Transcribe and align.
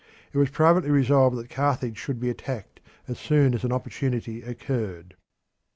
It 0.33 0.39
was 0.39 0.49
privately 0.49 0.89
resolved 0.89 1.37
that 1.37 1.51
Carthage 1.51 1.95
should 1.95 2.19
be 2.19 2.31
attacked 2.31 2.79
as 3.07 3.19
soon 3.19 3.53
as 3.53 3.63
an 3.63 3.71
opportunity 3.71 4.41
occurred. 4.41 5.15